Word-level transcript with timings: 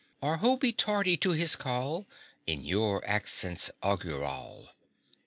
Or 0.19 0.37
who 0.39 0.57
be 0.57 0.71
tardy 0.73 1.15
to 1.17 1.33
His 1.33 1.55
call 1.55 2.07
In 2.47 2.63
your 2.65 3.05
accents 3.07 3.69
augural? 3.83 4.69